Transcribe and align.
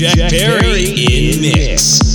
Jack 0.00 0.30
Perry 0.30 0.94
in 0.96 1.42
mix. 1.42 2.00
I 2.00 2.09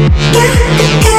Got 0.00 1.04
the 1.04 1.09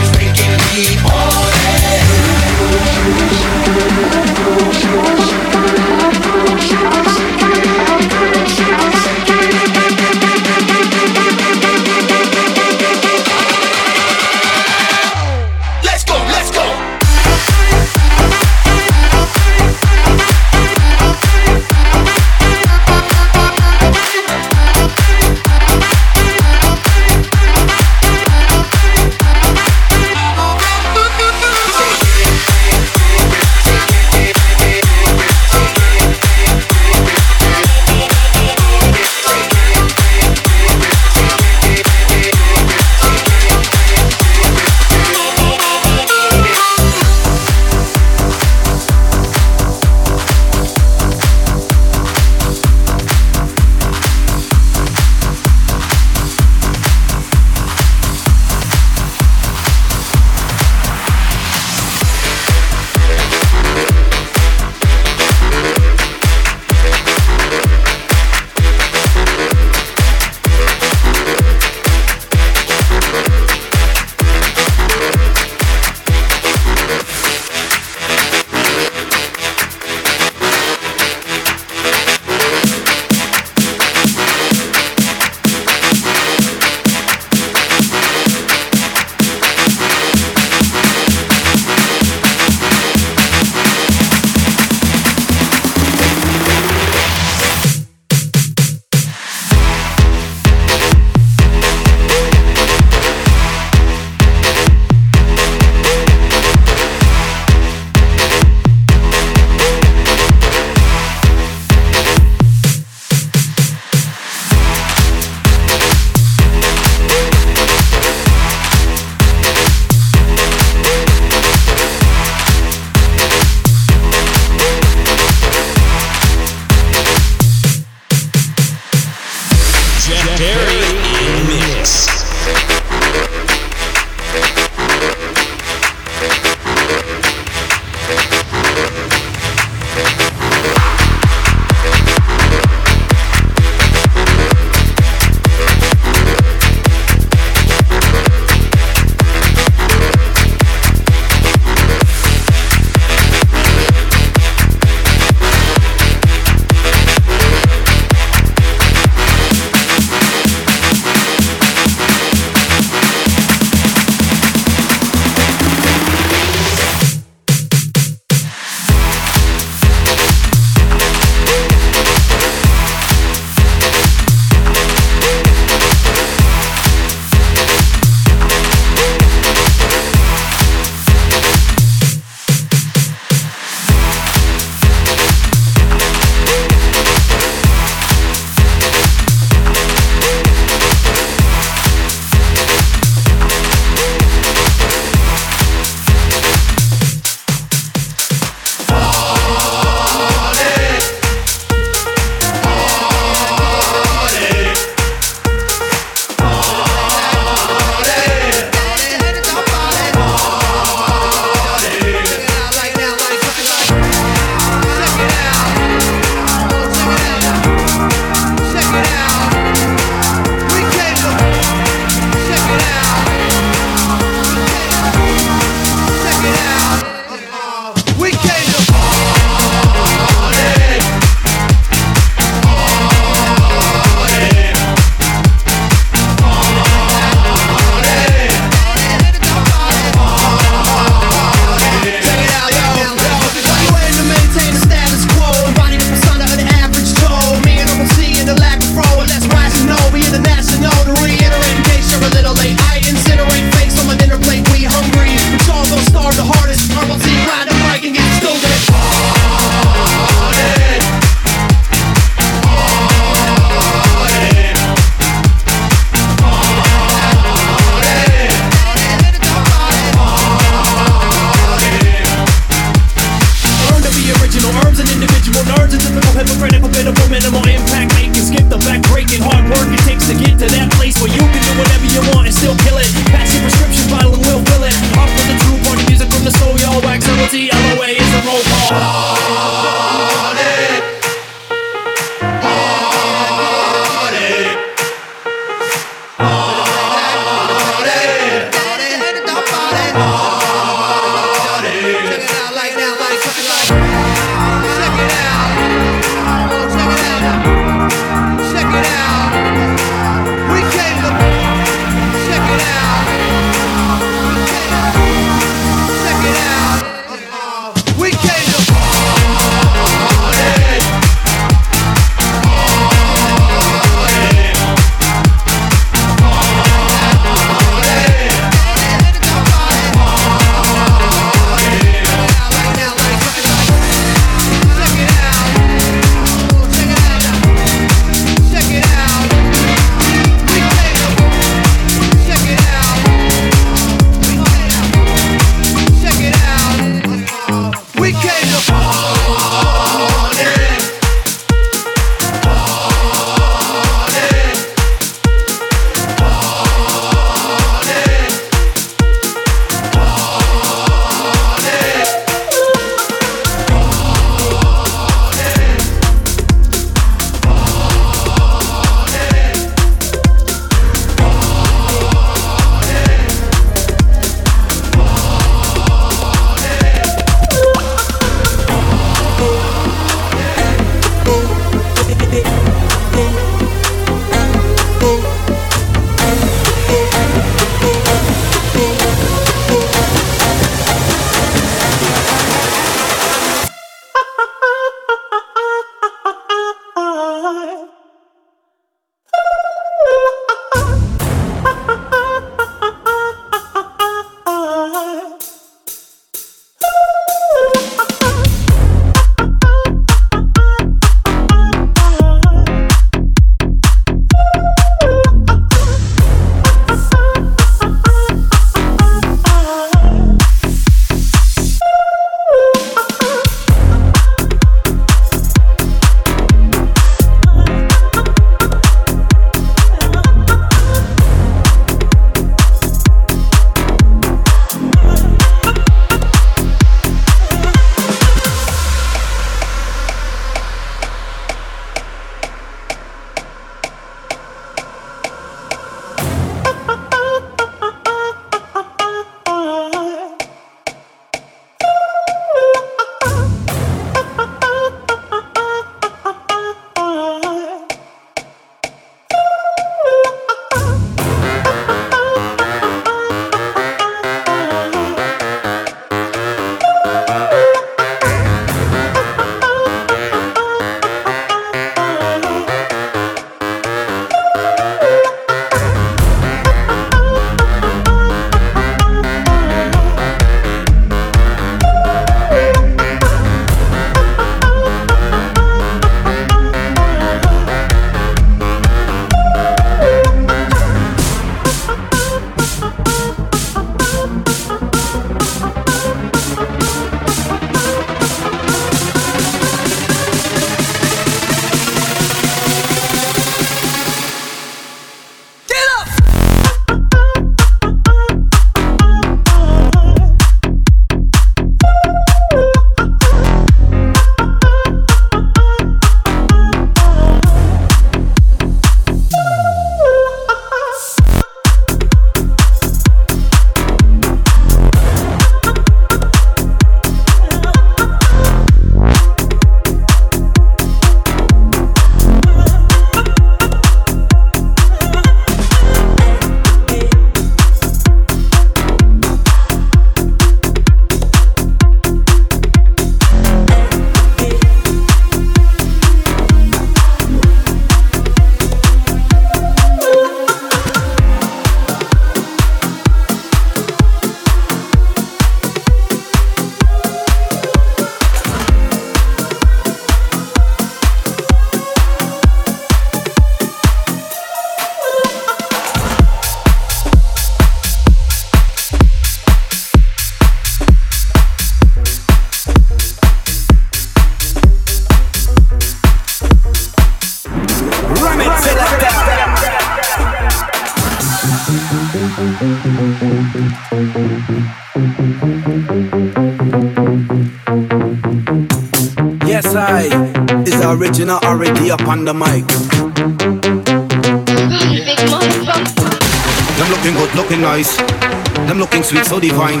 sweet, 599.34 599.46
so 599.46 599.60
divine. 599.60 600.00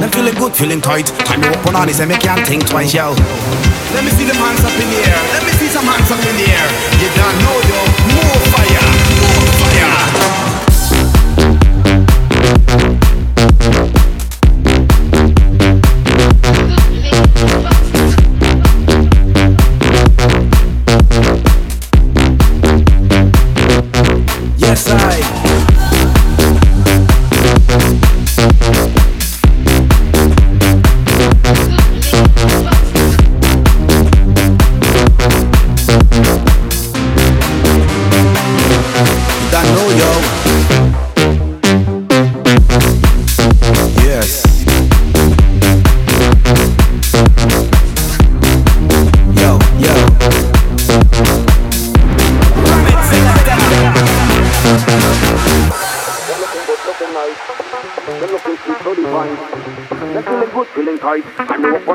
Them 0.00 0.10
feeling 0.10 0.34
good, 0.34 0.52
feeling 0.52 0.80
tight. 0.80 1.06
Time 1.24 1.42
you 1.42 1.48
open 1.48 1.74
on 1.74 1.86
this 1.86 2.00
and 2.00 2.08
make 2.08 2.20
can't 2.20 2.46
think 2.46 2.66
twice, 2.68 2.92
yo. 2.92 3.14
Let 3.94 4.04
me 4.04 4.10
see 4.12 4.24
them 4.24 4.36
hands 4.36 4.60
up 4.64 4.74
in 4.76 4.88
the 4.88 5.00
air. 5.00 5.20
Let 5.32 5.42
me 5.44 5.52
see 5.56 5.68
some 5.68 5.84
hands 5.84 6.10
up 6.10 6.20
in 6.20 6.36
the 6.36 6.46
air. 6.46 6.68
You 7.00 7.08
don't 7.16 7.36
know, 7.40 7.56
yo. 7.68 7.80
More 8.16 8.40
fire, 8.52 8.89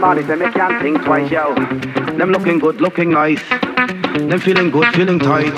body, 0.06 0.22
me 0.22 0.52
can't 0.52 0.80
think 0.84 1.04
twice, 1.04 1.32
yo. 1.32 1.56
Them 2.18 2.30
looking 2.30 2.60
good, 2.60 2.80
looking 2.80 3.10
nice. 3.10 3.42
Them 3.50 4.40
feeling 4.40 4.70
good, 4.70 4.94
feeling 4.94 5.18
tight. 5.18 5.56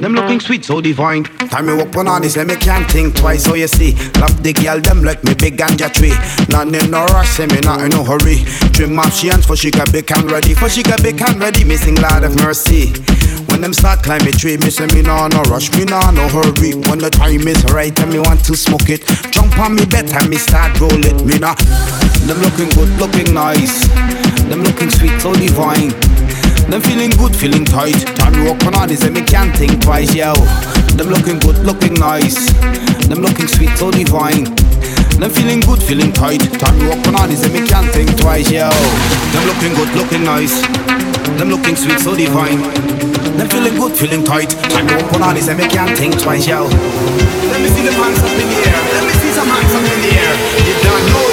Them 0.00 0.14
looking 0.14 0.40
sweet, 0.40 0.64
so 0.64 0.80
divine. 0.80 1.24
Time 1.24 1.66
me 1.66 1.74
walk 1.74 1.94
on 1.96 2.22
this, 2.22 2.38
let 2.38 2.46
me 2.46 2.56
can't 2.56 2.90
think 2.90 3.14
twice. 3.16 3.44
So 3.44 3.52
you 3.54 3.66
see, 3.66 3.92
love 4.20 4.42
the 4.42 4.54
girl, 4.54 4.80
them 4.80 5.02
like 5.02 5.22
me 5.22 5.34
big 5.34 5.58
ganja 5.58 5.92
tree. 5.92 6.16
None 6.48 6.74
in 6.74 6.90
no 6.90 7.04
rush, 7.12 7.28
say 7.28 7.46
me 7.46 7.60
not 7.60 7.82
in 7.82 7.90
no 7.90 8.04
hurry. 8.04 8.38
Trim 8.72 8.98
off 8.98 9.14
she 9.14 9.28
hands 9.28 9.44
for 9.44 9.54
she 9.54 9.70
got 9.70 9.92
big 9.92 10.10
and 10.12 10.30
ready. 10.30 10.54
For 10.54 10.70
she 10.70 10.82
got 10.82 11.02
big 11.02 11.20
and 11.20 11.38
ready, 11.38 11.62
missing 11.62 11.96
Lord 11.96 12.24
of 12.24 12.36
mercy. 12.36 12.94
When 13.48 13.60
them 13.60 13.74
start 13.74 14.02
climbing 14.02 14.32
tree, 14.40 14.56
me 14.56 14.70
say 14.70 14.86
me 14.94 15.02
nah 15.02 15.28
no 15.28 15.42
rush, 15.42 15.70
me 15.76 15.84
nah 15.84 16.10
no 16.10 16.26
hurry. 16.28 16.72
When 16.88 17.00
the 17.00 17.10
time 17.12 17.46
is 17.46 17.62
right 17.66 17.92
and 18.00 18.10
me 18.10 18.18
want 18.18 18.42
to 18.46 18.56
smoke 18.56 18.88
it, 18.88 19.04
jump 19.30 19.58
on 19.58 19.74
me 19.74 19.84
bed 19.84 20.08
and 20.08 20.30
me 20.30 20.38
start 20.38 20.80
roll 20.80 21.04
it. 21.04 21.22
Me 21.26 21.38
nah. 21.38 21.54
Them 22.28 22.42
looking 22.42 22.68
good, 22.76 22.92
looking 23.00 23.32
nice. 23.32 23.88
Them 24.52 24.62
looking 24.62 24.90
sweet, 24.90 25.18
so 25.18 25.32
divine. 25.32 25.88
Them 26.68 26.82
feeling 26.82 27.08
good, 27.16 27.34
feeling 27.34 27.64
tight. 27.64 28.04
Time 28.20 28.34
to 28.34 28.44
walk 28.44 28.62
on 28.66 28.74
all 28.74 28.86
this 28.86 29.02
and 29.02 29.14
me 29.14 29.22
can't 29.22 29.56
think 29.56 29.80
twice, 29.80 30.14
yo. 30.14 30.34
Them 30.92 31.08
looking 31.08 31.38
good, 31.38 31.56
looking 31.64 31.94
nice. 31.94 32.52
Them 33.08 33.22
looking 33.22 33.48
sweet, 33.48 33.72
so 33.80 33.90
divine. 33.90 34.44
Them 35.16 35.30
feeling 35.30 35.60
good, 35.60 35.82
feeling 35.82 36.12
tight. 36.12 36.44
Time 36.60 36.78
to 36.78 36.88
walk 36.92 37.06
on 37.08 37.16
all 37.16 37.26
this 37.26 37.42
and 37.44 37.54
me 37.54 37.66
can't 37.66 37.88
think 37.96 38.14
twice, 38.20 38.50
yo. 38.50 38.68
Them 39.32 39.44
looking 39.48 39.72
good, 39.72 39.88
looking 39.96 40.24
nice. 40.24 40.60
Them 41.40 41.48
looking 41.48 41.76
sweet, 41.76 41.98
so 41.98 42.14
divine. 42.14 42.60
Them 43.40 43.48
feeling 43.48 43.74
good, 43.80 43.96
feeling 43.96 44.22
tight. 44.22 44.50
Time 44.68 44.86
to 44.86 44.94
walk 45.00 45.14
on 45.14 45.22
all 45.22 45.32
this 45.32 45.48
and 45.48 45.58
me 45.58 45.66
can't 45.66 45.96
think 45.96 46.20
twice, 46.20 46.46
yo. 46.46 46.68
Let 46.68 47.62
me 47.64 47.72
see 47.72 47.88
the 47.88 47.92
hands 47.96 48.20
up 48.20 48.36
in 48.36 48.48
the 48.52 48.58
air. 48.68 48.80
Let 48.92 49.04
me 49.08 49.12
see 49.16 49.32
some 49.32 49.48
hands 49.48 49.72
up 49.72 49.80
in 49.80 50.00
the 50.04 50.12
air. 50.12 50.34
You 50.68 50.76
don't 50.84 51.27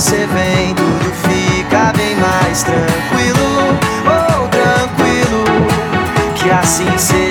você 0.00 0.26
vem, 0.28 0.74
tudo 0.74 1.12
fica 1.28 1.92
bem 1.94 2.16
mais 2.16 2.62
tranquilo, 2.62 3.38
ou 4.06 4.44
oh, 4.44 4.48
tranquilo, 4.48 5.44
que 6.36 6.48
assim 6.48 6.96
seja. 6.96 7.29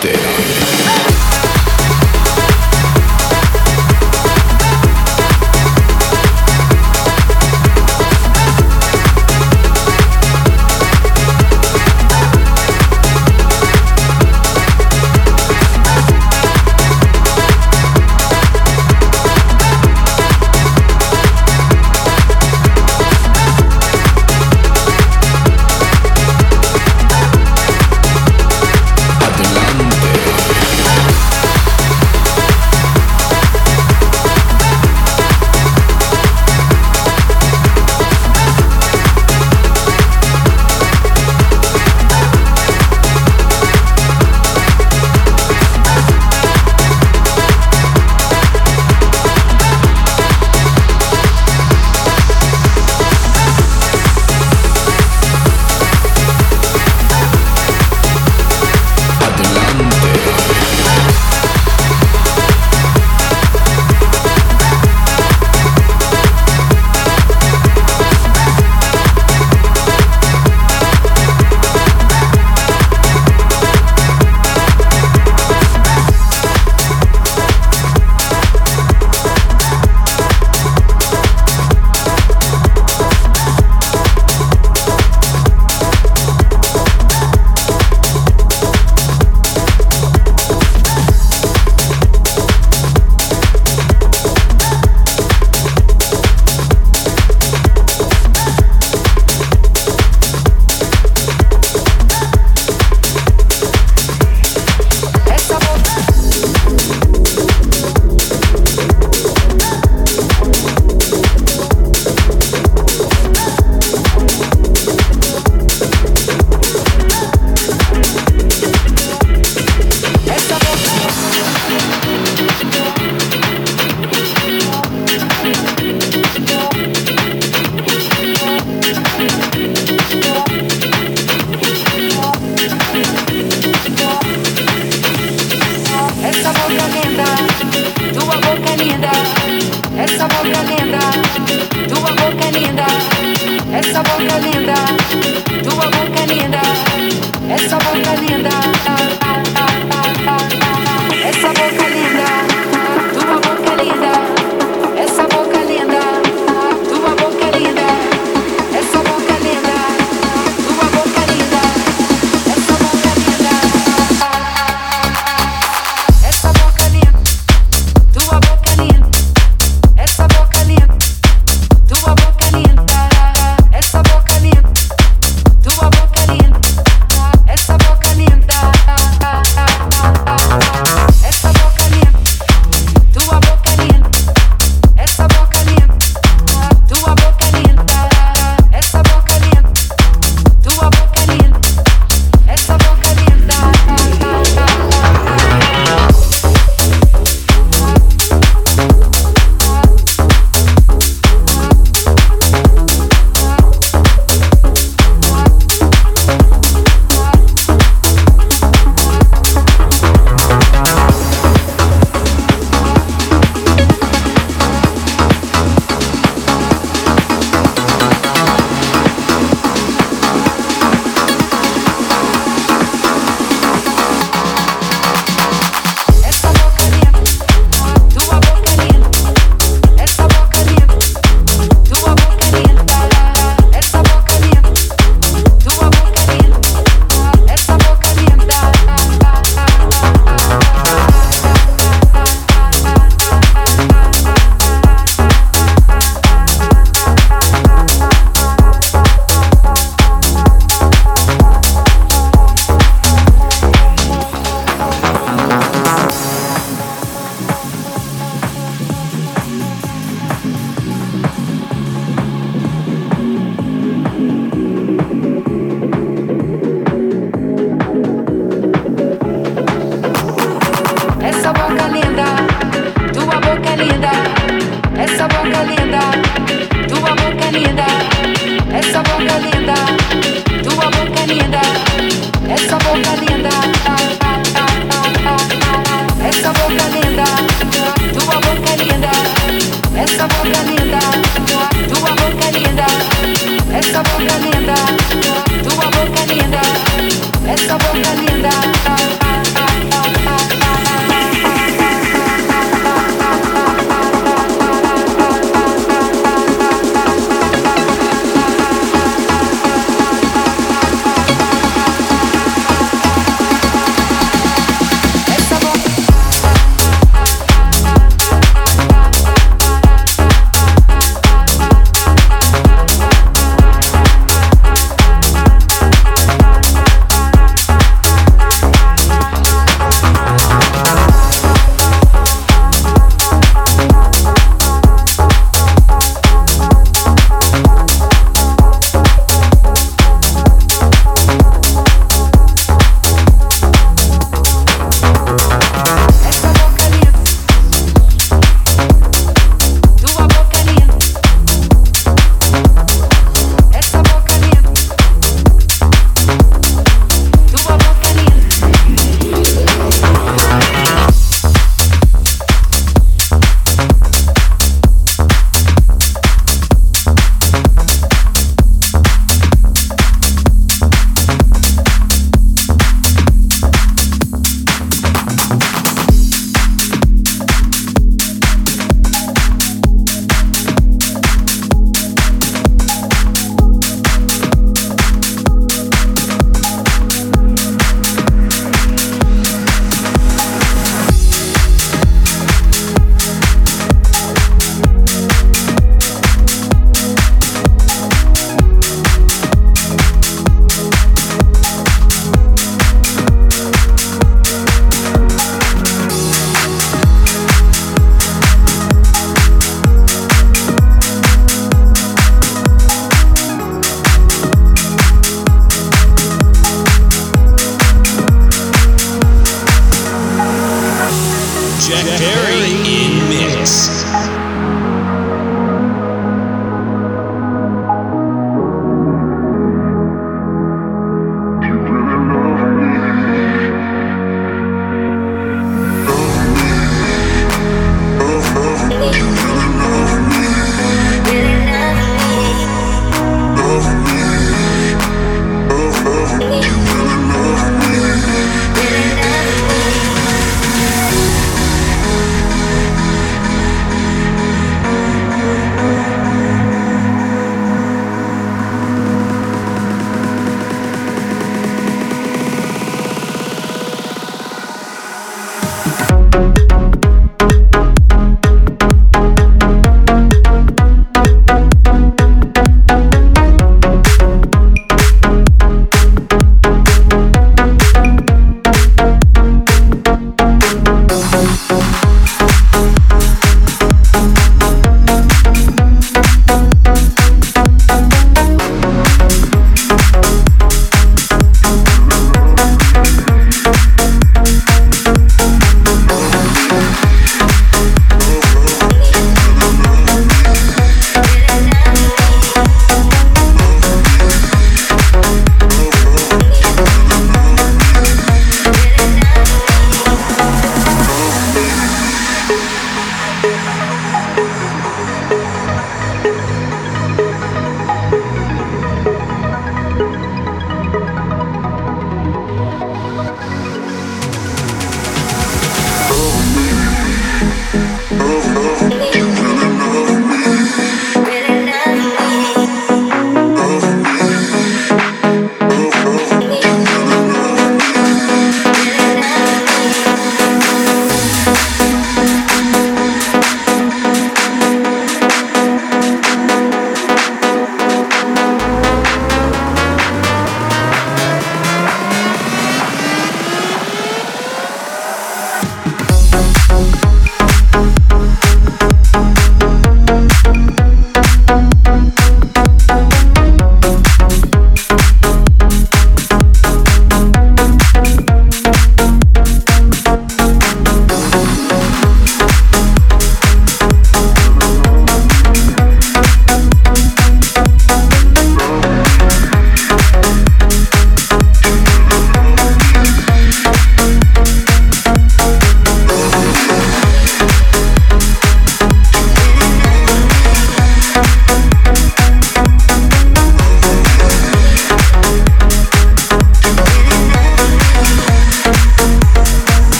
Caliente. 0.00 0.27